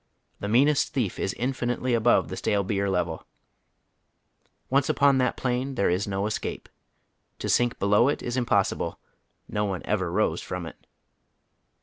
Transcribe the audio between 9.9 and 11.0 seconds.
rose from it.